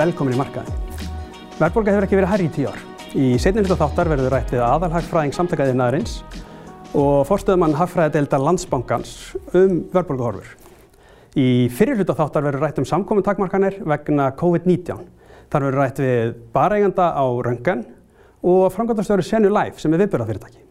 [0.00, 0.76] velkomin í markaði.
[1.60, 2.80] Verðbólga hefur ekki verið herri í tíu ár.
[3.10, 6.20] Í setjum hluta þáttar verður rætt við aðalhagfræðing samtakaðið naðurins
[6.96, 9.14] og fórstöðumann hagfræðadeildar landsbankans
[9.52, 10.56] um verðbólgahorfur.
[11.38, 15.04] Í fyrir hluta þáttar verður rætt um samkomin takmarkanir vegna COVID-19.
[15.50, 17.84] Þar verður rætt við bareiganda á Röngan
[18.40, 20.66] og framkvæmtastöru Senu Life sem er viðbjörðafyrirtæki.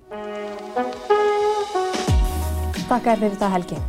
[2.90, 3.82] Takk er fyrir það Helgi.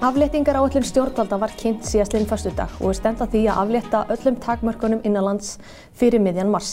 [0.00, 3.40] Afléttingar á öllum stjórnvalda var kynnt síðast linn fastu dag og er stend að því
[3.52, 5.58] að aflétta öllum takmörkunum innanlands
[5.92, 6.70] fyrir miðjan mars.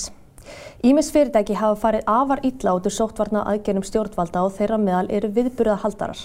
[0.80, 5.32] Ímis fyrirtæki hafa farið afar illa út úr sóttvarna aðgerðum stjórnvalda og þeirra meðal eru
[5.36, 6.22] viðburðahaldarar.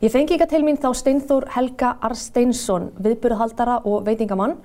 [0.00, 4.56] Ég fengi ykkar til mín þá Steinþór Helga Arsteinsson, viðburðahaldara og veitingamann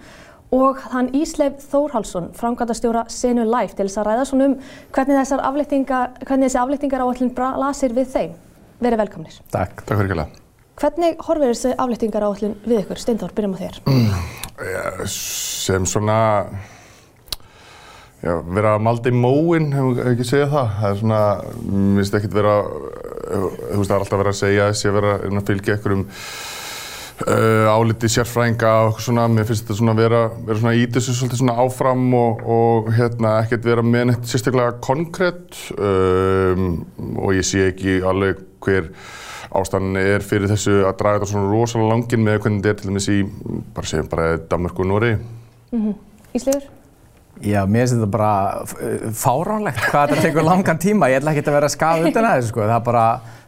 [0.56, 4.56] og hann Ísleif Þórhalsson, framkvæmdastjóra Senu Life til þess að ræða svona um
[4.96, 8.40] hvernig, afléttingar, hvernig þessi afléttingar á öllum blasir við þeim.
[8.80, 9.42] Verið velkomnir.
[9.52, 10.43] Takk, takk.
[10.80, 13.02] Hvernig horfir þessi afléttingar áallin við ykkur?
[13.02, 13.76] Steinþór, byrjum á þér.
[13.86, 16.16] Mm, sem svona,
[18.24, 20.74] já, vera maldi í móin, hefur ekki segjað það.
[20.80, 21.22] Það er svona,
[21.68, 22.56] mér finnst ekki að vera,
[23.30, 26.06] þú veist, það er alltaf verið að segja þessi að vera að fylgja einhverjum
[27.28, 29.30] uh, áliti sérfrænga og eitthvað svona.
[29.38, 33.38] Mér finnst þetta svona vera, vera svona í þessu svolítið svona áfram og, og hérna
[33.44, 36.72] ekkert vera með neitt sérstaklega konkrétt um,
[37.22, 38.90] og ég sé ekki alveg hver
[39.60, 42.90] ástæðan er fyrir þessu að draga þetta svona rosalega langin með hvernig þetta er til
[42.92, 43.20] dæmis í,
[43.76, 45.12] bara segjum bara Danmark og Nóri.
[45.74, 46.00] Mm -hmm.
[46.34, 46.72] Íslegur?
[47.42, 48.34] Já, mér finnst þetta bara
[49.18, 51.10] fáránlegt hvað þetta tekur langan tíma.
[51.10, 52.62] Ég ætla ekki að vera að skafa utan að þessu sko.
[52.62, 53.06] Það er bara,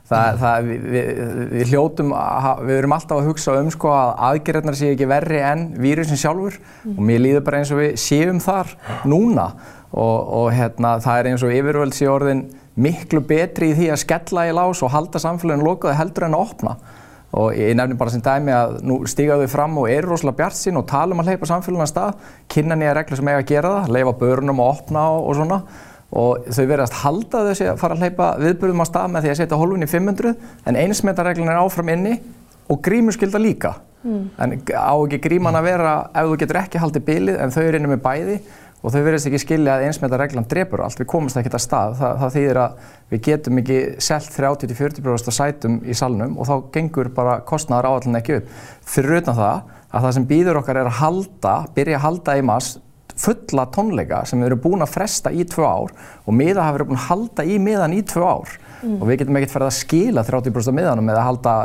[0.09, 1.05] það, það, við,
[1.51, 2.11] við hljótum,
[2.65, 6.59] við erum alltaf að hugsa um sko að aðgerðarnar séu ekki verri en vírusin sjálfur
[6.59, 6.97] mm.
[6.97, 9.47] og mér líður bara eins og við séum þar núna
[9.95, 14.01] og, og hérna, það er eins og yfirvöld séu orðin miklu betri í því að
[14.03, 16.75] skella í lás og halda samfélaginu lokaði heldur en að opna.
[17.35, 20.59] Og ég nefnir bara sem dæmi að nú stígaðu við fram og eru rosalega bjart
[20.59, 23.49] sín og tala um að hleypa samfélaginu að stað, kynna nýja reglur sem eiga að
[23.49, 25.59] gera það, leifa börnum að opna og, og svona.
[26.15, 29.39] Og þau verðast halda þessi að fara að hleypa viðbörðum á stað með því að
[29.41, 30.35] setja hólfin í 500
[30.69, 32.15] en einsmetareglun er áfram inni
[32.71, 33.73] og grímuskylda líka.
[34.05, 34.29] Mm.
[34.37, 37.79] En á ekki gríman að vera ef þú getur ekki haldið bilið en þau eru
[37.79, 38.37] inni með bæði
[38.83, 41.95] og þau verðist ekki skilja að einsmeta reglan drefur allt, við komumst ekkert að stað.
[41.99, 47.11] Það, það þýðir að við getum ekki selt 30-40% sætum í salnum og þá gengur
[47.15, 48.51] bara kostnæðar áallin ekki upp.
[48.95, 52.45] Fyrir utan það að það sem býður okkar er að halda, byrja að halda í
[52.45, 52.75] mass
[53.15, 55.93] fulla tónleika sem við erum búin að fresta í tvö ár
[56.25, 58.97] og miða hafa verið búin að halda í miðan í tvö ár mm.
[58.99, 61.55] og við getum ekkert ferið að skila 30% af miðanum eða halda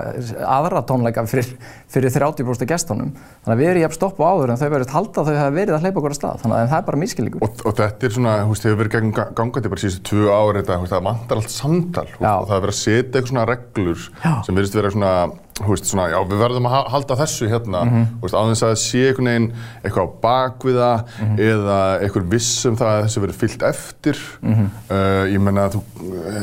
[0.56, 1.50] aðra tónleika fyrir,
[1.90, 3.12] fyrir 30% af gestunum.
[3.44, 5.76] Þannig að við erum jæfn stopp á áður en þau verið halda þau hafa verið
[5.76, 6.40] að hleypa okkur að stað.
[6.44, 7.44] Þannig að það er bara mískilíkur.
[7.46, 10.34] Og, og þetta er svona, þú veist, þið hefur verið gegn gangandi bara síðustu tvö
[10.34, 14.04] ári þetta, það vantar allt samtal og það hefur verið að setja eitthvað svona reglur
[14.24, 14.32] Já.
[14.46, 15.14] sem verðist vera svona
[15.60, 18.32] Veist, svona, já, við verðum að halda þessu hérna mm -hmm.
[18.32, 19.48] á þess að sé einhvern veginn
[19.84, 21.40] eitthvað á bakviða mm -hmm.
[21.50, 24.70] eða eitthvað vissum það að þessu verið fyllt eftir mm -hmm.
[24.96, 25.82] uh, ég menna að þú,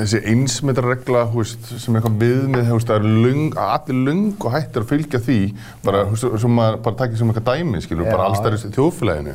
[0.03, 1.23] þessi einsmetarregla
[1.66, 5.41] sem eitthvað viðmið það er lung, allir lung og hættir að fylgja því
[5.84, 9.34] bara, sem maður bara takkir sem eitthvað dæmi skilur, bara alls þar í þjóðfélaginu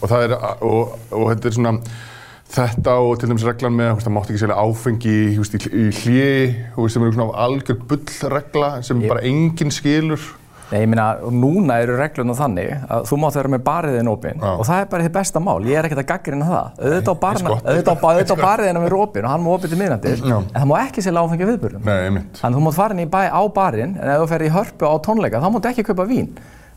[0.00, 1.78] og það er, og, og þetta er svona
[2.52, 6.28] Þetta og til dæmis reglan með að það mátt ekki selja áfengi veist, í, hljé
[6.92, 9.12] sem eru svona algjör bullregla sem ég...
[9.12, 10.26] bara enginn skilur.
[10.72, 14.62] Nei, ég meina, núna eru regluna þannig að þú mátt vera með bariðin opinn og
[14.64, 15.58] það er bara þitt besta mál.
[15.68, 16.78] Ég er ekkert að gaggrina það.
[16.88, 21.04] Auðvitað á bariðina með opinn og hann má opinn til miðnættir en það má ekki
[21.04, 21.84] selja áfengi viðbörðum.
[21.84, 24.52] Þannig að þú mátt fara inn í bæ á barinn en ef þú fer í
[24.56, 26.32] hörpu á tónleika þá mátt ekki kaupa vín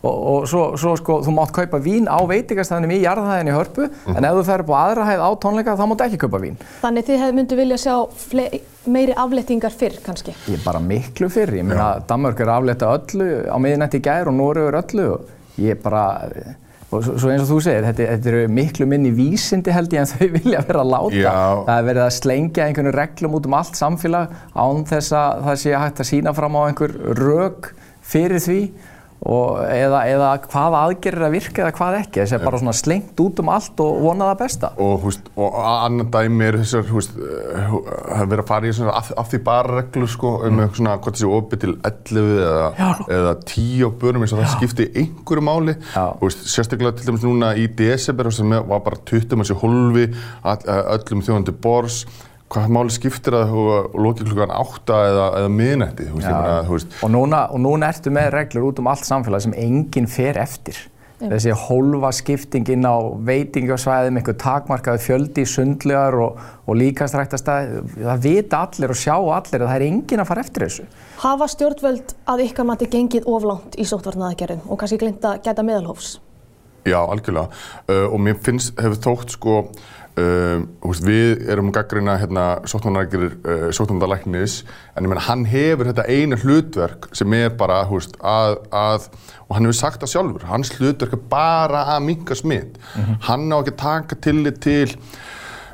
[0.06, 3.86] og, og svo, svo sko, þú mátt kaupa vín á veitingastæðinum í jarðhæðinni í hörpu
[3.86, 4.18] mm -hmm.
[4.18, 6.58] en ef þú fer upp á aðra hæð á tónleika þá mátt ekki kaupa vín.
[6.82, 7.96] Þannig þið myndu vilja sjá
[8.86, 10.36] meiri aflettingar fyrr kannski?
[10.48, 14.28] Ég er bara miklu fyrr, ég meina Danmörk er afletta öllu á miðinætti í gær
[14.28, 15.22] og Nóri er öllu og
[15.58, 16.06] ég er bara
[16.96, 20.12] og svo eins og þú segir, þetta, þetta eru miklu minni vísindi held ég en
[20.14, 21.16] þau vilja vera að láta.
[21.18, 21.64] Já.
[21.68, 25.62] Það er verið að slengja einhvern reglum út um allt samfélag án þess að það
[25.64, 27.72] sé hægt að sína fram á einhver rög
[28.06, 28.60] fyrir því
[29.26, 32.22] eða, eða hvað aðgerir að virka eða hvað ekki.
[32.22, 34.70] Þessi er bara svona slengt út um allt og vonað að besta.
[34.86, 39.40] Og, húst, og annan dæmi er þessar, það verið að fara í svona af, því
[39.48, 40.76] bara reglur sko, um mm.
[40.78, 44.88] svona hvort þessi opið til 11 eða, eða 10 á börnum eins og það skipti
[44.94, 45.78] einhverju máli.
[46.22, 50.08] Húst, sérstaklega til dæmis núna í desember sem var bara 20 manns í holvi,
[50.46, 52.04] öllum þjóðandi bors
[52.54, 53.62] hvað máli skiptir að þú
[54.06, 58.92] lókir klukkan átta eða, eða miðnætti og núna, og núna ertu með reglur út um
[58.92, 60.78] allt samfélag sem enginn fer eftir
[61.20, 61.32] mm.
[61.32, 62.96] þessi hólfa skiptingin á
[63.28, 69.72] veitingasvæðum, eitthvað takmarkaði fjöldi sundlegar og, og líkastræktastæði það vita allir og sjá allir að
[69.72, 70.88] það er enginn að fara eftir þessu
[71.24, 76.18] Hafa stjórnvöld að ykkar mati gengið oflánt í sóttvarnaðagerðum og kannski glinda gæta meðalhófs?
[76.86, 77.50] Já, algjörlega.
[77.90, 79.54] Uh, og mér finnst, hefur þótt sko,
[80.22, 83.70] uh, veist, við erum gaggrina hérna sóttanarleikir, uh,
[84.96, 89.10] en ég menn hann hefur þetta einu hlutverk sem er bara, veist, að, að,
[89.48, 92.80] og hann hefur sagt það sjálfur, hans hlutverk er bara að minka smitt.
[93.28, 94.96] Hann á ekki að taka tillit til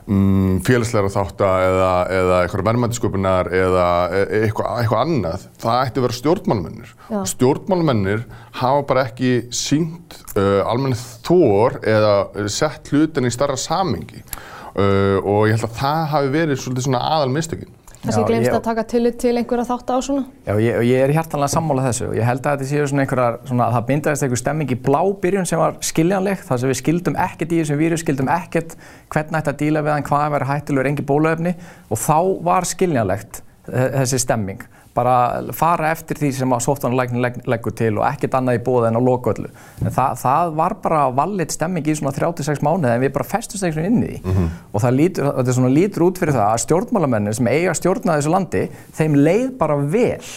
[0.06, 1.90] mm, félagsleira þátta eða,
[2.20, 3.88] eða eitthvað verðmættisköpunar eða
[4.18, 5.46] e- eitthvað, eitthvað annað.
[5.62, 6.94] Það ætti að vera stjórnmálmennir.
[7.34, 8.24] Stjórnmálmennir
[8.62, 12.16] hafa bara ekki sínt uh, almenni þór eða
[12.52, 14.24] sett hlutin í starra samingi.
[14.72, 17.78] Uh, og ég held að það hafi verið svolítið svona aðal mistökin.
[18.02, 20.24] Já, glemst að taka tillit til einhverja þátt á svona?
[20.48, 23.38] Já, ég, ég er hjartanlega sammála þessu og ég held að þetta séu svona einhverjar,
[23.46, 27.20] svona, það bindaðist einhver stemming í blá byrjun sem var skiljanleg, þar sem við skildum
[27.28, 28.74] ekkert í þessum vírus, skildum ekkert
[29.14, 31.54] hvernig að díla við hann, hvað að vera hættilegur, engi bóluefni
[31.92, 32.18] og þá
[32.50, 34.66] var skiljanlegt eh, þessi stemming.
[34.92, 35.16] Bara
[35.56, 39.00] fara eftir því sem að sóttanarlæknin legg, leggur til og ekkert annað í bóða en
[39.00, 39.52] að loka öllu.
[39.80, 43.64] En það, það var bara vallit stemming í svona 36 mánuði en við bara festumst
[43.64, 44.48] einhvern veginn inn í því.
[44.74, 48.18] Og það lítur, þetta er svona lítur út fyrir það að stjórnmálamennin sem eiga stjórna
[48.20, 48.66] þessu landi,
[49.00, 50.32] þeim leið bara vel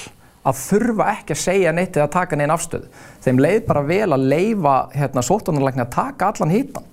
[0.44, 2.90] að þurfa ekki að segja neitt eða taka neinn afstöðu.
[3.24, 6.90] Þeim leið bara vel að leifa hérna, sóttanarlækni að taka allan hítan.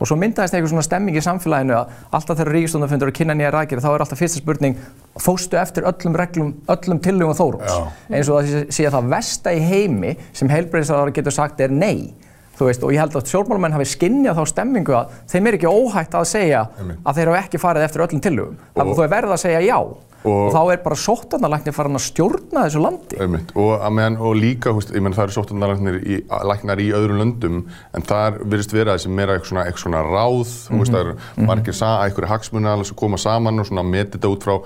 [0.00, 3.52] Og svo myndaðist einhver svona stemming í samfélaginu að alltaf þegar ríkistóndafundur að kynna nýja
[3.54, 4.76] rækir þá er alltaf fyrsta spurning
[5.22, 7.74] fóstu eftir öllum reglum, öllum tillögum þórums.
[8.10, 12.14] Eins og það sé- að það versta í heimi sem heilbreyðisraðar getur sagt er nei.
[12.58, 15.70] Þú veist, og ég held að stjórnmálamenn hafi skinnjað þá stemmingu að þeim er ekki
[15.70, 16.98] óhætt að segja Einmitt.
[17.04, 18.58] að þeir hafa ekki farið eftir öllum tillögum.
[18.76, 19.78] Þannig að þú er verið að segja já.
[20.24, 23.18] Og, þá er bara sóttarnalæknir farin að stjórna þessu landi.
[23.20, 23.50] Einmitt.
[23.60, 27.58] Og, meðan, og líka, húst, ég menn það eru sóttanarlæknar í, í öðrum löndum
[27.92, 30.94] en þar virðist vera þessi meira eitthvað svona, eitthvað svona ráð, mm -hmm.
[30.94, 34.56] það eru margir sa, eitthvað hagsmunal sem koma saman og svona meti þetta út frá,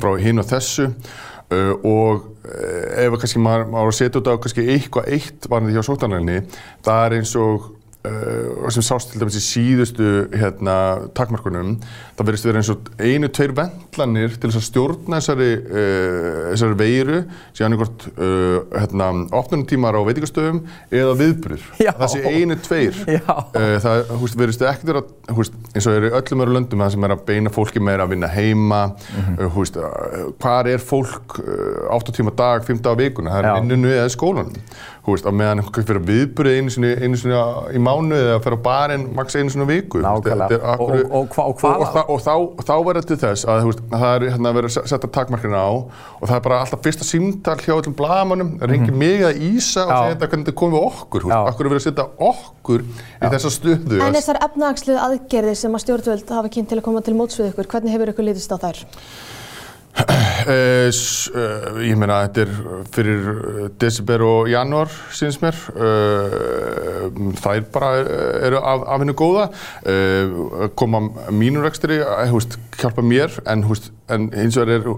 [0.00, 4.40] frá hinn og þessu uh, og uh, ef kannski maður á að setja út á
[4.40, 6.40] kannski eitthvað eitt varðandi hjá sóttanarlækni,
[6.82, 7.71] það er eins og
[8.08, 10.74] uh, sem sást til dæmis í síðustu hérna,
[11.16, 11.74] takmarkunum
[12.18, 16.78] það verðist vera eins og einu, tveir vendlanir til þess að stjórna þessari, uh, þessari
[16.80, 17.18] veiru
[17.56, 19.08] síðan einhvert uh, hérna,
[19.38, 20.62] opnunartímar á veitingastöðum
[20.92, 21.92] eða viðbrur Já.
[22.00, 25.04] þessi einu, tveir uh, það húst, verðist ekkert vera
[25.36, 28.06] húst, eins og er í öllum öru löndum það sem er að beina fólki meira
[28.08, 28.82] að vinna heima
[29.12, 29.34] Mhm.
[29.38, 33.38] uh, húst, uh, hvar er fólk uh, 8 tíma dag, 5 dag á vikuna það
[33.42, 33.54] er Já.
[33.60, 34.12] vinnunu eða í
[35.02, 38.36] skólanum húst, á meðan einhvern fyrir viðbrið einu sinni, einu sinni á- í mánu eða
[38.38, 40.48] að fara á barinn maks einu sinni á viku Nákvæmlega.
[40.48, 43.06] Þetta er Og- akkur- og- og hva- og hvaða- og, og, og þá, þá verður
[43.06, 46.40] til þess að húst, það er hérna, verið að setja takmarkina á og það er
[46.40, 49.98] bara alltaf fyrsta símtal hjá öllum blagamannum það ringir mig að Ísa og Mhm.
[50.02, 51.48] Segja þetta hvernig þetta komið við okkur húst, Já.
[51.50, 55.72] akkur er verið að setja okkur í þessa stöðu En að- þessar efnahagslu aðgerðir sem
[55.72, 58.50] að stjórnvöld hafa kynnt til að koma til móts við ykkur, hvernig hefur ykkur litist
[58.52, 58.84] á þær?
[59.92, 62.52] Eh, eh, ég meina þetta er
[62.94, 65.58] fyrir eh, desember og janúar síns mér.
[65.76, 67.10] Uh,
[67.42, 67.90] þær bara
[68.48, 69.48] eru af, af hennu góða.
[70.78, 72.34] Koma mínur uh,
[72.80, 73.64] hjálpa mér en,
[74.08, 74.88] en hins vegar er,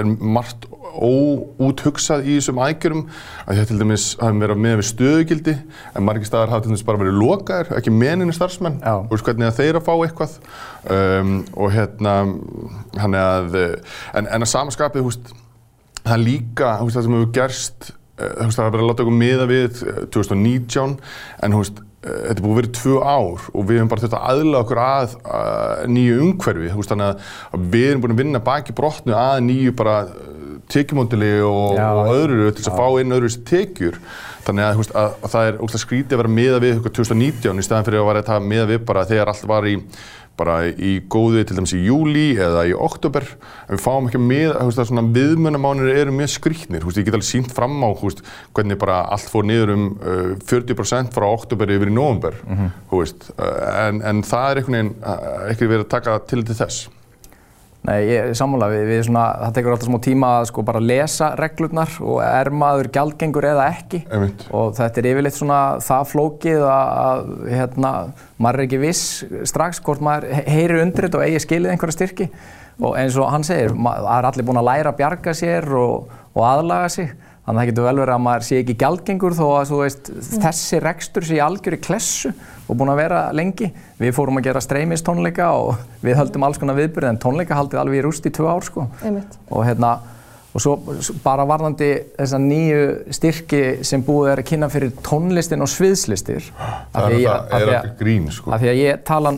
[0.00, 0.66] er margt
[1.00, 3.02] óúthugsað í þessum aðgjörum
[3.46, 5.54] að þetta til dæmis hafi verið með við stöðugildi
[5.96, 8.80] en margir staðar hafa til dæmis bara verið lokaðir ekki meninu starfsmenn.
[9.06, 10.36] Og veist hvernig að þeir að fá eitthvað.
[10.90, 12.16] Um, og hérna
[13.00, 13.58] hann er að
[14.16, 15.32] en, en að samaskapið húst,
[16.06, 19.46] það líka húst, það sem hefur gerst húst, það er verið að láta okkur miða
[19.48, 20.98] við eh, 2019
[21.46, 24.16] en húst eh, Þetta er búið að í tvö ár og við hefum bara þurft
[24.18, 28.22] að aðla okkur að uh, nýju umhverfi, þú þannig að- að við erum búin að
[28.22, 29.96] vinna baki brotnu að nýju bara
[30.74, 34.00] tekjumóndili og, og öðru til þess að fá inn öðru þessi tekjur.
[34.46, 36.96] Þannig að, veist, að, að það er ógst að skrítið að vera miða við eitthvað
[37.00, 39.76] 2019 í staðan fyrir að vera þetta miða við bara þegar allt var í
[40.40, 44.54] bara í góðu til dæmis í júli eða í oktober en við fáum ekki með,
[44.56, 48.22] er svona viðmönamánir eru mjög skrýtnir, ég get alveg sínt fram á, veist,
[48.56, 52.38] hvernig bara allt fór niður um uh, 40% frá oktober yfir í november,
[52.92, 53.28] veist.
[53.36, 53.50] Uh,
[53.88, 55.12] en, en það er uh,
[55.50, 56.88] ekki verið að taka til til þess
[57.90, 61.30] Nei, ég sammála, við, við svona, það tekur alltaf smá tíma að sko bara lesa
[61.40, 64.02] reglurnar og er maður gjaldgengur eða ekki?
[64.14, 64.44] Einmitt.
[64.54, 67.92] og þetta er yfirleitt svona það flókið að, að hérna,
[68.38, 69.02] maður er ekki viss
[69.50, 72.28] strax hvort maður he- heyrir undir þetta og eigi skilið einhverja styrki.
[72.80, 75.66] Og eins og hann segir, ma- það er allir búin að læra að bjarga sér
[75.82, 77.10] og, og aðlaga sig
[77.50, 80.10] þannig að það getur vel verið að maður sé ekki gjaldgengur þó að veist,
[80.44, 82.30] þessi rekstur sé í algjöri klessu
[82.70, 83.70] og búin að vera lengi.
[83.98, 87.98] Við fórum að gera streymistónleika og við höldum alls konar viðbyrði en tónleika haldið alveg
[87.98, 88.86] í rúst í tvö ár sko.
[89.02, 89.34] Einmitt.
[89.50, 89.96] Og hérna,
[90.50, 90.72] og svo
[91.22, 92.80] bara varðandi þessa nýju
[93.14, 96.48] styrki sem búið er að kynna fyrir tónlistin og sviðslistir.
[96.50, 98.50] það er, það er alveg grín sko.
[98.56, 99.32] Af því að ég tala,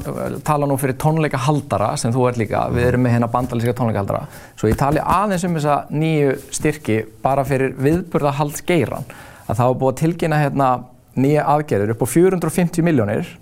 [0.47, 4.25] tala nú fyrir tónleikahaldara sem þú ert líka, við erum með hérna bandalíska tónleikahaldara.
[4.57, 9.13] Svo ég tali aðeins um þessa nýju styrki bara fyrir viðburðahaldsgeiran.
[9.45, 10.73] Að það var búið að tilkynna hérna
[11.21, 13.37] nýja aðgerður upp á 450 miljónir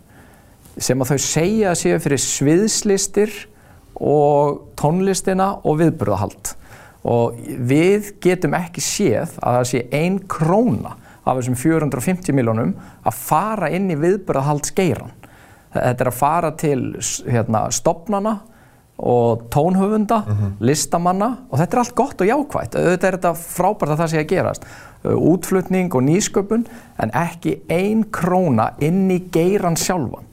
[0.81, 3.45] sem að þau segja séu fyrir sviðslistir
[4.01, 6.57] og tónlistina og viðburðahald
[7.07, 7.39] og
[7.71, 12.75] við getum ekki séð að það sé ein króna af þessum 450 miljónum
[13.07, 15.13] að fara inn í viðburðahaldsgeiran.
[15.71, 16.81] Þetta er að fara til
[17.31, 18.41] hérna, stopnana
[19.01, 20.53] og tónhöfunda, uh -huh.
[20.61, 22.73] listamanna og þetta er allt gott og jákvægt.
[22.75, 24.65] Þetta er þetta frábært að það sé að gerast.
[25.05, 26.67] Útflutning og nýsköpun
[26.99, 30.30] en ekki ein króna inn í geiran sjálfan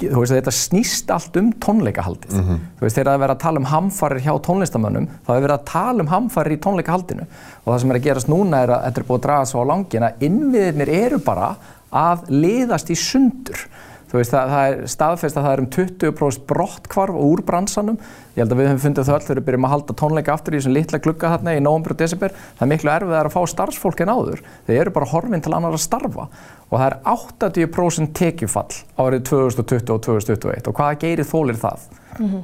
[0.00, 2.32] veist þetta snýst allt um tónleikahaldið.
[2.32, 2.58] Mm -hmm.
[2.78, 5.58] Þú veist þegar það er verið að tala um hamfarir hjá tónlistamönnum þá er verið
[5.58, 7.26] að tala um hamfarir í tónleikahaldinu
[7.64, 9.62] og það sem er að gerast núna er að þetta er búið að draga svo
[9.62, 11.56] á langin að innviðinir eru bara
[11.92, 13.68] að liðast í sundur.
[14.12, 17.94] Þú veist það, það er staðfest að það er um 20% brottkvarf úr bransanum.
[18.34, 20.52] Ég held að við höfum fundið þau öll þegar við byrjum að halda tónleika aftur
[20.52, 22.34] í þessum litla glugga þarna í nógumbur og desember.
[22.58, 24.42] Það er miklu erfið að fá starfsfólk en áður.
[24.68, 29.92] Þeir eru bara horfinn til annar að starfa og það er 80% tekjufall árið 2020
[29.96, 31.88] og 2021 og hvaða geirir þólir það?
[32.18, 32.42] Mm -hmm,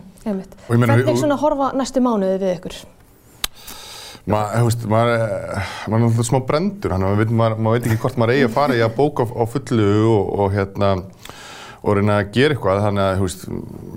[0.69, 2.79] Hvernig er svona að horfa næstu mánuði við ykkur?
[4.29, 5.23] Maður veist, mað er
[5.89, 8.97] náttúrulega smá brendur, maður mað mað veit ekki hvort maður eigi að fara í að
[8.99, 10.91] bóka á fullu og, og hérna
[11.83, 13.45] og reyna að gera eitthvað þannig að veist,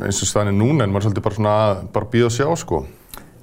[0.08, 2.36] eins og staðin er núna en maður er svolítið bara svona að bara býða og
[2.36, 2.84] sjá sko.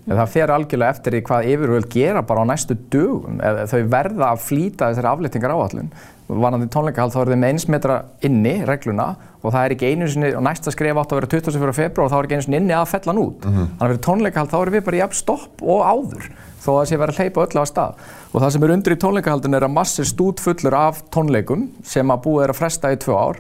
[0.09, 3.43] Það fer algjörlega eftir í hvað yfirvöld gera bara á næstu dögum.
[3.43, 5.91] Þau verða að flýta þessari aflýtingar áallun
[6.29, 7.95] varandi tónleikahald þá er þið með eins metra
[8.27, 9.07] inni regluna
[9.39, 11.73] og það er ekki einu sinni og næsta skref átt að vera 24.
[11.77, 13.47] februar og þá er ekki einu sinni inni að fellan út.
[13.47, 13.71] Mm -hmm.
[13.79, 16.29] Þannig að fyrir tónleikahald þá erum við bara í stopp og áður
[16.59, 17.93] þó að það sé verið að hleypa öll á stað.
[18.33, 22.11] Og það sem er undir í tónleikahaldin er að massir stút fullur af tónleikum sem
[22.11, 23.37] að búið er að fresta í tvö ár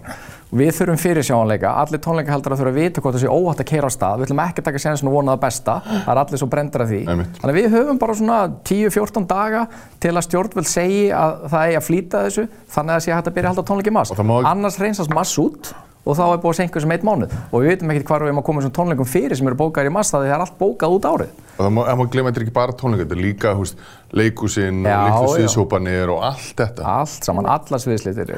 [0.48, 3.92] Við þurfum fyrirsjáanleika, allir tónleikahaldar þurfa að vita hvort það sé óhætt að keira á
[3.92, 6.48] stað, við ætlum ekki að taka sénsinn og vona það besta, það er allir svo
[6.54, 7.00] brendur af því.
[7.08, 8.38] Þannig að við höfum bara svona
[8.70, 9.66] 10-14 daga
[10.00, 12.46] til að stjórnveld segi að það eigi að flýta þessu,
[12.78, 14.16] þannig að það sé hægt að byrja að halda tónleiki mass.
[14.54, 15.72] Annars reynsast mass út
[16.08, 18.30] og þá er búið að senka þessum eitt mánuð og við veitum ekkert hvað við
[18.30, 20.56] erum að koma þessum tónleikum fyrir sem eru bókar í massa því það er allt
[20.56, 21.34] bókað út árið.
[21.58, 23.82] Og það má, má glemja þetta er ekki bara tónleika, þetta er líka húst,
[24.16, 26.86] leikusinn og litlu sviðsópanir og allt þetta.
[26.94, 28.32] Allt saman, alla sviðslitir.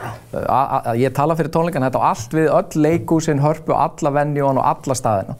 [0.98, 4.98] Ég tala fyrir tónleikan þetta og allt við öll leikusinn, hörpu, alla vennjón og alla
[4.98, 5.38] staðina.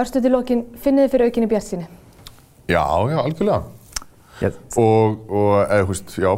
[0.00, 1.86] Örstu til lókin, finnið þið fyrir aukinni bjart síni?
[2.70, 3.62] Já, já, algjörlega.
[4.40, 4.56] Yes.
[4.80, 6.30] Og, og eða, húst, já,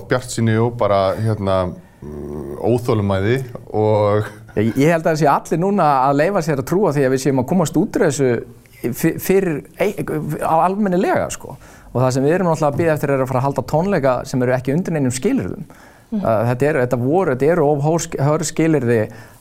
[2.02, 3.37] hérna óþólumæði
[3.73, 7.04] og Ég, ég held að það sé allir núna að leifa sér að trúa því
[7.06, 8.32] að við séum að komast út úr þessu
[9.23, 9.62] fyrir
[10.44, 11.54] almennilega sko.
[11.92, 14.12] Og það sem við erum náttúrulega að býða eftir er að fara að halda tónleika
[14.28, 15.64] sem eru ekki undir neinum skilirðum.
[16.12, 16.21] Mm.
[16.21, 18.99] Uh, þetta eru, þetta voru, þetta eru of hör skilirði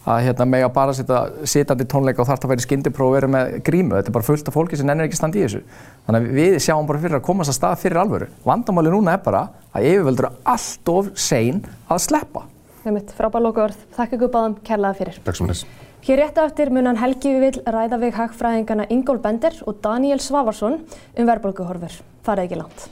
[0.07, 1.17] að hérna með að bara setja
[1.51, 3.97] sitandi tónleika og þarf það að vera skyndipróf og vera með grímu.
[3.97, 5.61] Þetta er bara fullt af fólki sem nennir ekki standi í þessu.
[6.07, 8.29] Þannig að við sjáum bara fyrir að komast að stað fyrir alvöru.
[8.47, 9.43] Vandamáli núna er bara
[9.75, 11.61] að yfirvöldur er allt of sein
[11.91, 12.47] að sleppa.
[12.81, 13.83] Nefnitt, frábær lokaord.
[13.97, 15.19] Þakka ykkur báðum kærlega fyrir.
[15.27, 15.67] Takk svo mjög.
[16.01, 20.79] Hér rétt eftir munan Helgi við vil ræða við hagfræðingana Ingól Bender og Daniel Svavarsson
[20.81, 22.01] um verðbólguhorfur.
[22.25, 22.87] Farið ekki langt.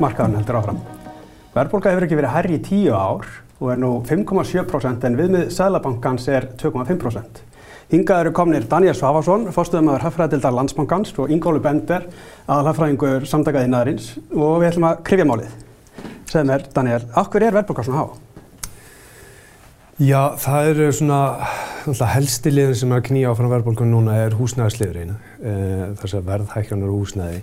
[0.00, 0.80] Markaðan heldur áfram.
[1.52, 3.26] Verðbólga hefur ekki verið herri í tíu ár
[3.60, 7.42] og er nú 5,7% en viðmið Sælabankans er 2,5%.
[7.90, 12.06] Hingað eru komnir Daniel Svafarsson, fórstuðumöður Hafræðildar Landsbankans og Ingólu Bender,
[12.46, 15.56] aðalhafræðingur samtakaði næðarins og við ætlum að krifja málið.
[16.30, 18.06] Segð mér, Daniel, okkur er verðbólka svona há?
[20.00, 21.20] Já, það eru svona
[22.14, 25.56] helsti liðin sem er að knýja áfram verðbólkunum núna er húsnæðisliðurinn, e,
[26.00, 27.42] þess að verðhækjanur og húsnæði.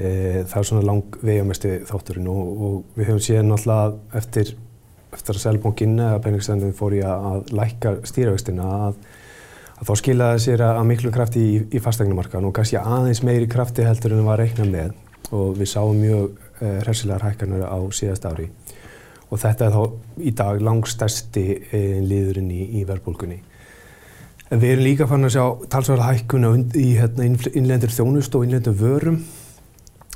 [0.00, 4.52] E, það er svona lang vegamesti þátturinn og, og við hefum séð náttúrulega eftir,
[5.12, 8.94] eftir að Selbankin eða Benningstendin fór í að, að lækka stýravextina að
[9.84, 14.14] þá skilaði sér að miklu krafti í, í fastegnumarkaðan og kannski aðeins meiri krafti heldur
[14.14, 14.94] en það var reiknað með.
[15.36, 18.48] Og við sáum mjög uh, hressilegar hækkanur á síðast ári.
[19.30, 23.38] Og þetta er þá í dag langstærsti uh, liðurinn í, í verðbólkunni.
[24.50, 28.74] En við erum líka fann að sjá talsvæðar hækkuna í hérna, innlendur þjónust og innlendur
[28.80, 29.20] vörum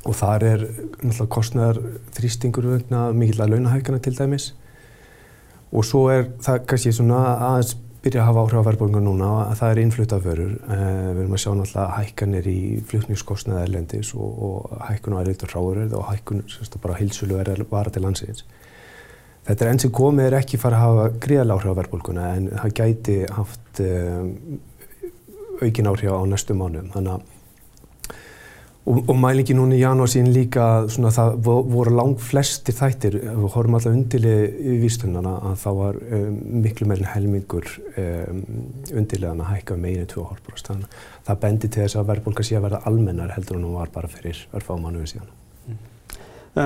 [0.04, 0.66] og þar er
[1.00, 1.80] náttúrulega kostnæðar
[2.16, 4.50] þrýstingur vegna mikill að launahækana til dæmis
[5.74, 9.54] og svo er það kannski svona aðeins byrja að hafa áhrif á verðbólunga núna að
[9.60, 10.50] það er innflutaförur.
[10.74, 10.82] Eh,
[11.16, 12.58] við erum að sjá náttúrulega hækkanir í
[12.90, 16.44] flutningskostnaði erlendis og, og hækkun á erleitur ráðurverð og hækkun
[16.84, 18.44] bara hilsulu er vara til landsins.
[19.44, 22.50] Þetta er enn sem komið er ekki fara að hafa gríðal áhrif á verðbólguna en
[22.52, 24.30] það gæti haft um,
[25.60, 26.92] aukin áhrif á næstu mánum.
[26.92, 27.33] Þannig að
[28.84, 31.38] Og, og mælingi núna í janúar sín líka svona það
[31.72, 36.34] voru lang flesti þættir, við horfum alltaf undirlega í vístunana að það var um,
[36.66, 37.70] miklu meirinn helmingur
[38.02, 38.42] um,
[38.92, 40.68] undirlegan að hækka meirinn 2,5%.
[40.68, 43.78] Þannig að það bendi til þess að verðbólka sé að verða almennar heldur en hún
[43.78, 45.32] var bara fyrir örfámanuðu síðan.
[45.64, 45.80] Mm.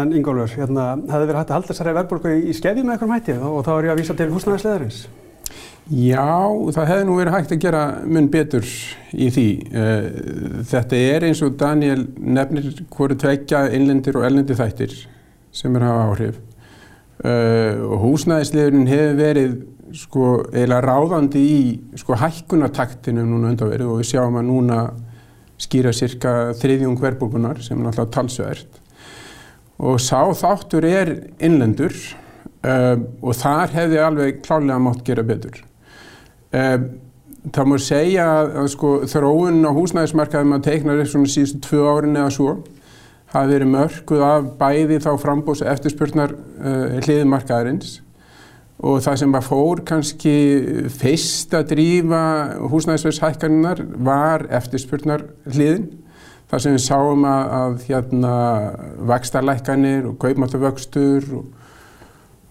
[0.00, 3.14] En Ingólfur, hérna, hefði verið hægt að halda þessari verðbólku í, í skefjum með eitthvað
[3.14, 5.00] mæti og þá er ég að vísa til húsnæðisleðarins?
[5.88, 8.66] Já, það hefði nú verið hægt að gera mun betur
[9.16, 9.46] í því.
[9.72, 10.08] Eh,
[10.68, 14.92] þetta er eins og Daniel nefnir hverju tveikja innlendir og ellendir þættir
[15.48, 16.40] sem er að hafa áhrif.
[17.24, 19.54] Eh, og húsnæðisliðurinn hefur verið
[19.96, 21.62] sko eiginlega ráðandi í
[21.96, 24.82] sko hækkunataktinu núna undanverið og við sjáum að núna
[25.58, 28.82] skýra cirka þriðjung verðbólkunar sem er náttúrulega talsverð.
[29.88, 31.96] Og sá þáttur er innlendur
[32.66, 35.62] uh, og þar hefði alveg klálega mátt gera betur.
[36.52, 42.34] Það múið segja að, sko, þróun á húsnæðismarkaðum að teikna svona síðustu tvö árin eða
[42.34, 42.50] svo
[43.32, 47.98] hafi verið mörguð af bæði þá frambóðs eftirspurnar uh, hliðmarkaðarins
[48.78, 50.34] og það sem var fór kannski
[50.94, 52.22] fyrst að drífa
[52.70, 55.88] húsnæðisverðshækkarinnar var eftirspurnar hliðin.
[56.48, 58.34] Það sem við sáum að, að hérna,
[59.10, 61.48] vakstarlækkanir og kaupmáttavöxtur og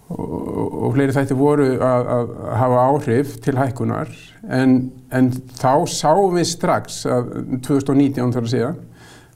[0.08, 2.30] og, og fleiri þætti voru að, að
[2.62, 4.12] hafa áhrif til hækkunar
[4.56, 4.78] en,
[5.12, 7.34] en þá sáum við strax að
[7.68, 8.72] 2019 þarf að segja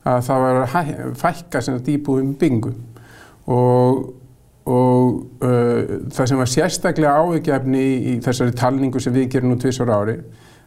[0.08, 2.72] að það var að fækka sem þetta íbúðum byggu
[3.51, 4.00] og,
[4.72, 9.92] og uh, það sem var sérstaklega áhugjefni í, þessari talningu sem við gerum nú tvisar
[9.92, 10.22] ári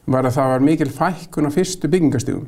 [0.04, 2.46] var að það var mikil fækkun á fyrstu byggingastígum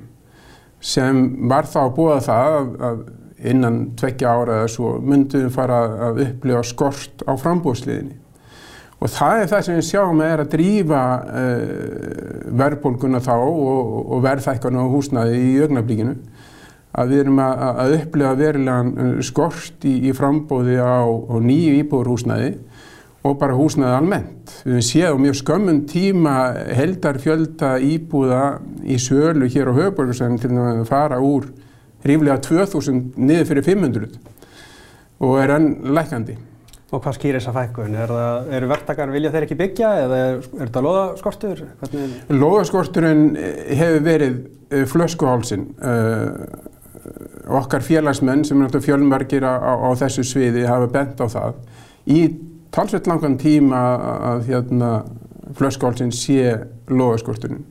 [0.84, 3.06] sem var þá búa það að, að
[3.44, 8.16] innan tveggja ára eða svo myndum við fara að upplifa skort á frambúðsliðinni.
[8.96, 14.22] Og það er það sem við sjáum er að drífa uh, verðbólguna þá og, og
[14.24, 16.14] verðþækkan á húsnaði í augnablíkinu.
[16.96, 21.74] Að við erum að, að upplifa verilegan eh, skort í, í frambúði á, á nýju
[21.82, 22.54] íbúrhúsnaði
[23.26, 24.54] og bara húsnaði almennt.
[24.64, 26.36] Við séum mjög skömmun tíma
[26.78, 28.42] heldar fjölda íbúða
[28.80, 31.50] í sölu hér á höfuborgarsæðin til að fara úr
[32.10, 34.18] ríflega 2000 niður fyrir 500
[35.24, 36.36] og er enn lækandi.
[36.94, 37.96] Og hvað skýr þessa fækkun?
[37.98, 38.12] Er
[38.54, 41.62] eru verktakar, vilja þeir ekki byggja eða er, er þetta loðaskortur?
[42.30, 45.66] Loðaskorturinn eh, hefur verið uh, flöskuhálsin.
[45.82, 51.26] Uh, okkar félagsmenn sem er náttúrulega fjölmörgir á, á, á þessu sviði hafa bent á
[51.26, 51.58] það.
[52.06, 52.20] Í
[52.74, 53.82] talsveit langan tíma
[54.30, 54.90] að hérna,
[55.58, 56.54] flöskuhálsin sé
[56.86, 57.64] loðaskorturinn.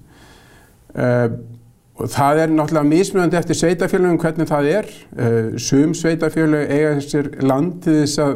[1.95, 4.89] Og það er náttúrulega mismunandi eftir sveitafélagum hvernig það er.
[5.15, 8.33] Uh, sum sveitafélag eiga þessir land til þess að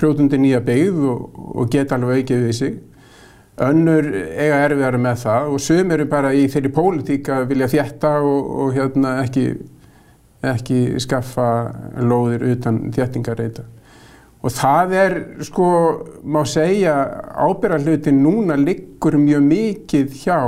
[0.00, 1.26] prjótundi nýja beigð og,
[1.60, 2.78] og geta alveg aukið við sig.
[3.60, 8.14] Önnur eiga erfiðar með það og sum eru bara í þeirri pólitík að vilja þjætta
[8.24, 9.46] og, og hérna ekki,
[10.54, 11.50] ekki skaffa
[12.00, 13.68] lóðir utan þjættingareita.
[14.40, 15.66] Og það er, sko,
[16.24, 16.94] má segja,
[17.36, 20.38] ábyrgarhlutin núna liggur mjög mikið hjá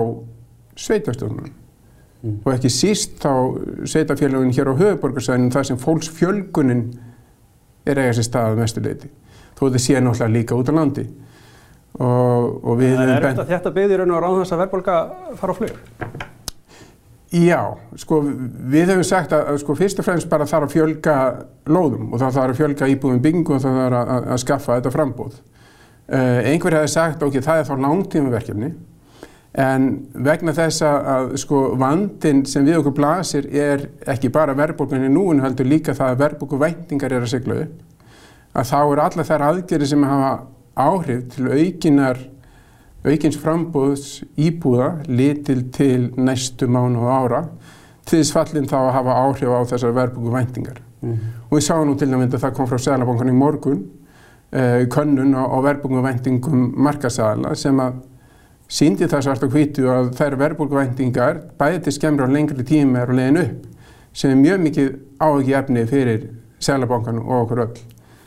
[0.81, 1.59] sveitastofnunum
[2.22, 2.38] mm.
[2.44, 3.32] og ekki síst þá
[3.88, 6.87] sveitafélagin hér á höfuborgarsvæðinu þar sem fólksfjölgunin
[7.87, 9.11] er eiga sér stað mestu leiti.
[9.58, 11.06] Þó þetta sé náttúrulega líka út á landi.
[12.00, 15.00] Og, og við það er þetta þetta byggðir raun og ráðan þess að verðbólka
[15.40, 15.80] fara á flug?
[17.32, 17.61] Já,
[17.96, 21.16] sko við hefum sagt að, að sko fyrst og fremst bara þarf að fjölga
[21.68, 24.78] lóðum og það þarf að fjölga íbúðum byggingu og það þarf að, að, að skaffa
[24.78, 25.38] þetta frambóð.
[26.12, 28.72] Uh, einhver hefði sagt ok, það er þá langtímaverkefni
[29.53, 29.88] En
[30.25, 35.69] vegna þess að sko, vandin sem við okkur blasir er ekki bara verðbólgunni núin heldur
[35.69, 37.75] líka það að verðbólguvæntingar er að sigla upp.
[38.57, 40.31] Að þá eru alla þær aðgerið sem hafa
[40.81, 42.23] áhrif til aukinar,
[43.05, 44.07] aukins frambúðs
[44.41, 47.43] íbúða litil til næstu mánu og ára
[48.09, 50.81] til þess fallin þá að hafa áhrif á þessar verðbólguvæntingar.
[51.03, 51.35] Mm -hmm.
[51.51, 53.85] Og við sáum nú til dæmis að það kom frá Sælabankan í morgun,
[54.53, 57.93] eh, könnun á, á verðbólguvæntingum markasæla sem að
[58.72, 63.12] síndi það svart og hvitu að þær verðbólkvæntingar bæði til skemmra og lengri tíma er
[63.12, 63.66] að leiðin upp
[64.16, 66.24] sem er mjög mikið áhengi efni fyrir
[66.62, 67.82] Sælabankan og okkur öll.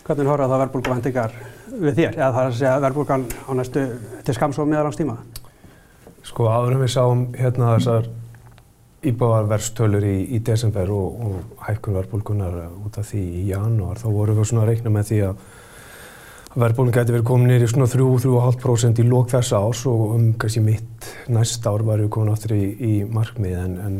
[0.05, 1.36] Hvernig horfað það verðbólkvæntingar
[1.71, 2.17] við þér?
[2.19, 3.86] Eða það er að segja verðbólkan á næstu
[4.27, 5.17] til skams og meðalans tíma?
[6.25, 8.10] Sko áður en við sáum hérna þessar
[9.05, 14.39] íbáðarverðstölur í, í desember og, og hækkun verðbólkunar út af því í janúar þá vorum
[14.39, 15.45] við svona að reikna með því að
[16.56, 21.08] Verðbólun gæti verið komin nýri svona 3-3,5% í lók þessa árs og um kannski mitt
[21.28, 23.98] næsta ár varum við komin áttur í, í markmið en, en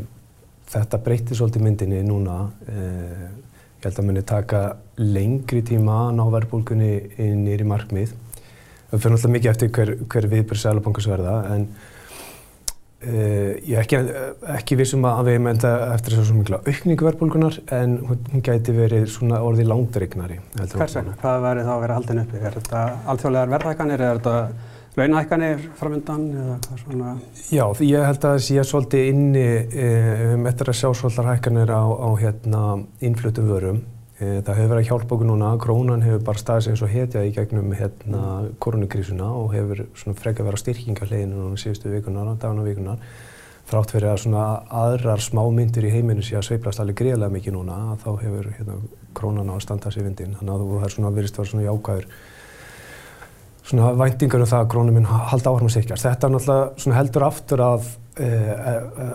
[0.72, 2.38] þetta breytir svolítið myndinni núna.
[2.72, 3.26] Eh,
[3.82, 4.62] ég held að muni taka
[5.02, 6.94] lengri tíma að ná verðbólgunni
[7.42, 8.16] nýri markmið.
[8.88, 11.68] Það fyrir náttúrulega mikið eftir hver, hver viðbjörn sælabankasverða en
[13.06, 14.00] Uh, ég er ekki,
[14.56, 19.44] ekki vissum að við mennta eftir þessu mikla aukningu verðbólkunar en hún gæti verið svona
[19.46, 20.40] orðið langdregnari.
[20.58, 21.14] Hvers vegna?
[21.22, 22.40] Hvað verður þá að vera haldin uppi?
[22.42, 24.36] Er þetta alþjóðlegar verðhækkanir, er þetta
[24.96, 27.16] launahækkanir framöndan eða hvað svona?
[27.52, 29.48] Já, ég held að það sé svolítið inni
[30.34, 32.64] um eftir að sjá svolítið hækkanir á, á hérna
[33.06, 33.84] innflutum vörum.
[34.16, 37.24] E, það hefur verið að hjálpa okkur núna, krónan hefur bara staðið eins og hetja
[37.28, 38.22] í gegnum hérna
[38.64, 43.02] koronakrísuna og hefur svona frekka verið á styrkingarleginu núna síðustu vikunar og dagana vikunar.
[43.66, 44.46] Þrátt fyrir að svona
[44.84, 48.78] aðrar smámyndir í heiminu sé að sveiplast alveg greiðlega mikið núna, þá hefur hérna
[49.18, 50.36] krónan á að standa sér vindin.
[50.38, 52.10] Þannig að það er svona verist að vera svona jákvæður
[53.66, 56.06] svona væntingar um það að krónum minn halda áhrum að sikjast.
[56.06, 57.88] Þetta er náttúrulega heldur aftur að
[58.22, 59.08] e, e,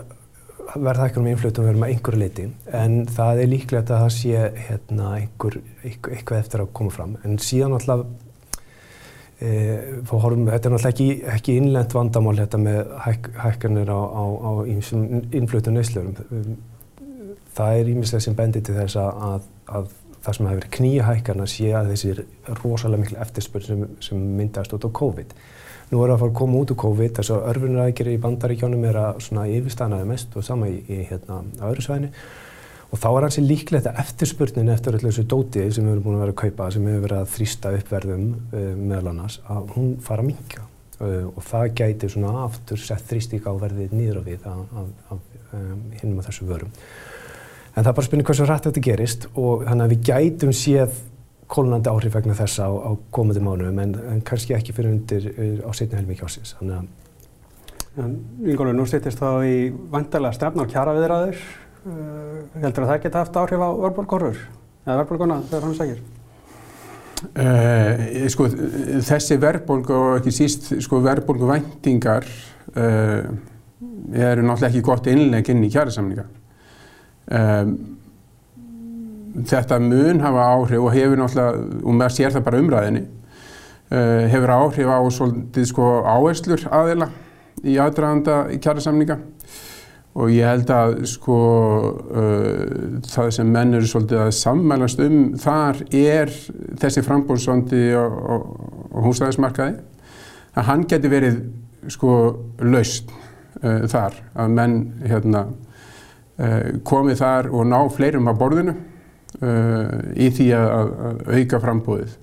[0.75, 2.47] verðhækkunum í innflutum verður með einhverju leiti
[2.77, 7.15] en það er líklegt að það sé hérna, einhver, eitthvað eftir að koma fram.
[7.25, 8.03] En síðan alltaf
[9.41, 9.51] e,
[10.11, 14.51] horfum, þetta er náttúrulega ekki, ekki innlend vandamál þetta með hæk, hækkanir á, á, á
[14.69, 16.13] innflutum neyslurum
[17.55, 19.89] það er ímislega sem bendir til þess að, að
[20.21, 22.13] það sem hefur verið knýja hækkarna sé að þessi
[22.61, 25.33] rosalega miklu eftirspurn sem, sem myndast út á COVID
[25.91, 28.85] Nú erum við að fara að koma út úr COVID, þess að örfunarækjari í bandaríkjónum
[28.87, 32.11] er að svona yfirstanaði mest og sama í, í hérna öðru svæðinu
[32.91, 36.17] og þá er hansi líklegt að eftirspurnin eftir öllu þessu dóti sem við erum búin
[36.17, 39.75] að vera að kaupa, sem við hefur verið að þrýsta uppverðum uh, meðal annars, að
[39.75, 44.19] hún fara að minka uh, og það gæti svona aftur sett þrýstík á verðið nýður
[44.19, 46.73] á við af um, hinnum að þessu vörum.
[47.71, 50.99] En það er bara spurning hversu rætt þetta gerist og þannig að við gætum séð
[51.51, 55.27] kólunandi áhrif vegna þessa á, á komandi mánuðum en, en kannski ekki fyrir undir
[55.67, 56.55] á setni helmi kjásins.
[57.99, 59.55] Ingólu, nú stýttist þá í
[59.91, 61.43] vantarlega strefn á kjara viðræður.
[61.81, 64.41] Uh, heldur að það geta haft áhrif á verðbólkorfur
[64.85, 66.01] eða verðbólkona þegar hann segir?
[67.21, 68.47] Uh, sko,
[69.09, 72.27] þessi verðbólk og ekki síst sko, verðbólku væntingar
[72.75, 73.31] uh,
[74.13, 76.27] eru náttúrulega ekki gott innleg inn í kjærasamninga.
[77.31, 77.73] Um,
[79.31, 83.03] þetta mun hafa áhrif og hefur náttúrulega, og maður sér það bara umræðinni,
[83.91, 87.11] uh, hefur áhrif á svolítið sko áherslur aðeila
[87.61, 89.17] í aðdraðanda kjærasamninga
[90.11, 91.37] og ég held að sko
[92.11, 96.33] uh, það sem menn eru svolítið að sammælast um þar er
[96.81, 99.79] þessi frambóðsvandi og húsæðismarkaði
[100.51, 101.41] að hann geti verið
[101.91, 102.15] sko
[102.67, 103.11] laust
[103.63, 105.49] uh, þar að menn hérna
[106.87, 108.73] komið þar og ná fleirum á borðinu.
[108.73, 108.90] uh,
[109.39, 110.95] í því að,
[111.31, 112.17] auka frambóðið.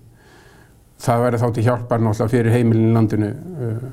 [0.99, 3.87] Það verður þá til hjálpar náttúrulega fyrir heimilin í landinu uh,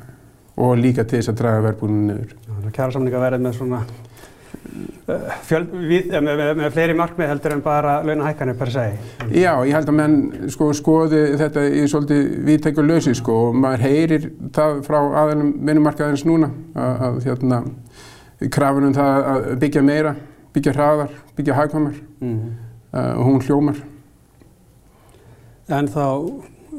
[0.65, 2.34] og líka til þess að draga verðbúinu niður.
[2.73, 7.63] Kjæra samninga verður með svona uh, fjöld, við, með, með, með fleiri markmið heldur en
[7.67, 9.13] bara launahækkanir per segi.
[9.38, 13.86] Já, ég held að menn sko, skoði þetta í svolítið viðtækju lausi sko, og maður
[13.86, 17.63] heyrir það frá aðeins vinnumarkaðins núna að, að hérna,
[18.49, 20.19] krafunum það að byggja meira,
[20.58, 22.06] byggja hraðar, byggja hagkvæmar.
[22.17, 22.64] Mm -hmm uh,
[22.96, 23.80] og hún hljómar.
[25.66, 26.06] En þá,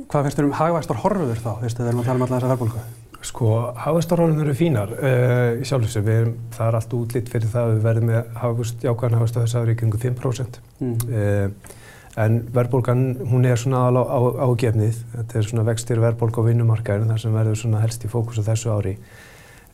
[0.07, 2.51] hvað finnst þér um hagvægstar horfur þá, þegar við erum að tala um alla þessa
[2.53, 2.85] verðbólku?
[3.27, 3.49] Sko,
[3.83, 6.11] hagvægstar horfur eru fínar uh, í sjálfsög,
[6.55, 9.63] það er allt útlýtt fyrir það að við verðum með hagvægst, jákvæðan hagvægst á þessu
[9.63, 10.61] ári ykkur 5%.
[10.79, 10.95] Mm.
[11.11, 11.75] Uh,
[12.23, 17.11] en verðbólgan, hún er svona á, á, ágefnið, þetta er svona vextir verðbólk á vinnumarkaðinu
[17.11, 18.95] þar sem verður svona helst í fókus á þessu ári.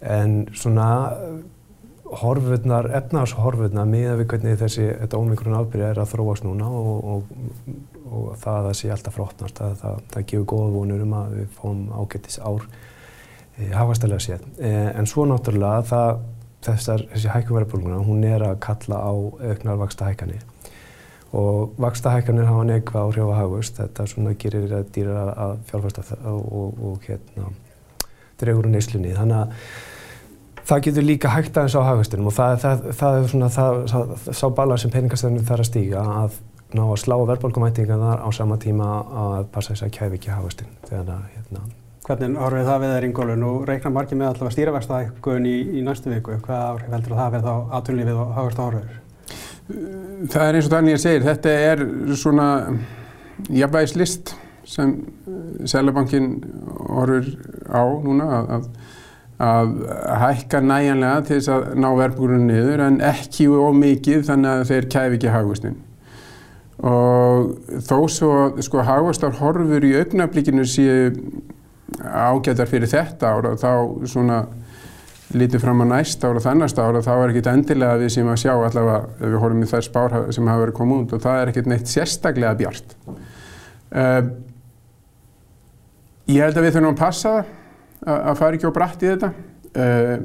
[0.03, 0.89] En svona
[2.20, 7.72] horfurnar, efnarshorfurnar miða við hvernig þessi, þetta ómikrón afbyrja er að þróast núna og, og,
[8.11, 11.35] og það að það sé alltaf frótnast, það, það, það gefur góða vonur um að
[11.38, 12.66] við fáum ágættis ár
[13.57, 14.46] e, hafastælega séð.
[14.59, 16.22] E, en svo náttúrulega það,
[16.68, 20.48] þessar, þessi hækkuverðbólguna, hún er að kalla á auknar vaksta hækkanir
[21.33, 26.77] og vaksta hækkanir hafa neikvað á hagvöxt, þetta svona gerir að dýra að fjárfæsta og,
[26.77, 27.48] og hérna
[28.42, 29.14] dregur úr neyslunni.
[29.16, 29.55] Þannig að
[30.68, 33.83] það getur líka hægt aðeins á hafastunum og það, það, það er svona það,
[34.31, 36.40] sá bala sem peningastefnum þarf að stíga að
[36.72, 38.88] ná að slá verðbólkumætingarnar á sama tíma
[39.27, 41.64] að passa þess að kæfi ekki hafastun þegar það, hérna.
[42.03, 43.35] Hvernig horfið það við þær Ingólu?
[43.38, 46.38] Nú reiknar margir með allavega stýraverstaðækun í, í næstu viku.
[46.42, 48.96] Hvað áhrif heldur það við þá aðtunlífið og hafast áhrifur?
[50.33, 51.85] Það er eins og Daniel segir, þetta er
[52.18, 52.48] svona
[53.53, 54.35] jafnvægislist
[54.66, 54.96] sem
[55.68, 56.33] Sælabankin
[56.88, 57.31] horfur
[57.70, 58.66] á núna að,
[59.43, 59.73] að
[60.23, 64.89] hækka næjanlega til þess að ná verðbúrunum niður en ekki of mikið þannig að þeir
[64.95, 65.79] kæfi ekki hagvastin.
[66.83, 71.11] Og þó svo sko hagvastar horfur í augnablíkinu séu
[72.03, 73.73] ágættar fyrir þetta ára þá
[74.09, 74.43] svona
[75.33, 78.41] lítið fram á næsta ára og þannast ára þá er ekkit endilega við sem að
[78.43, 81.41] sjá allavega ef við horfum í þær spár sem hafa verið komið út og það
[81.41, 82.95] er ekkit neitt sérstaklega bjart.
[83.93, 84.21] Uh,
[86.31, 87.59] ég held að við þurfum að passa það
[88.07, 89.33] að fara ekki á brætt í þetta.
[89.73, 90.17] Uh,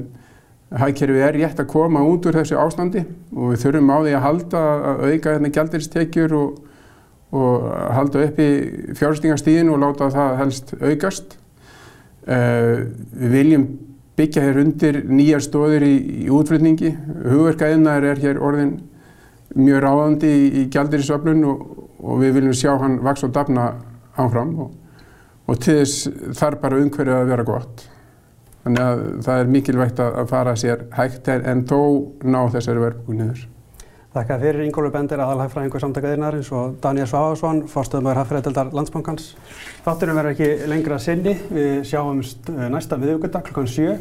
[0.78, 3.00] hagkerfi er rétt að koma út úr þessu ástandi
[3.32, 6.58] og við þurfum á því að halda að auka hérna gældiristekjur og,
[7.32, 8.48] og halda upp í
[8.98, 11.38] fjárfestingastíðin og láta það helst aukast.
[12.28, 13.68] Uh, við viljum
[14.18, 15.94] byggja hér undir nýjar stóðir í,
[16.26, 16.92] í útflutningi.
[17.24, 18.74] Hugverkaðinnar er hér orðin
[19.56, 21.62] mjög ráðandi í, í gældirisöflun og,
[22.02, 23.70] og við viljum sjá hann vaks og dafna
[24.18, 24.74] áfram og,
[25.48, 26.08] og til þess
[26.38, 27.84] þarf bara umhverfið að vera gott.
[28.64, 31.78] Þannig að það er mikilvægt að fara sér hægt en þó
[32.28, 33.46] ná þessari verðbúi niður.
[34.18, 39.28] Þakka fyrir Ingólu Bendir, aðalhagfræðingu samtakaðirnarins og Daniel Sváðarsson, fórstöðumöður hagfræðildar Landsbankans.
[39.84, 43.94] Þátturum verður ekki lengra sinni, við sjáumst eh, næsta miðugundag klukkan 7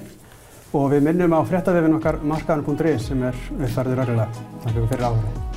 [0.77, 4.49] og við minnum á fréttavefin okkar markaðan.is sem er uppfærður örgulega.
[4.65, 5.56] Takk fyrir áhverju.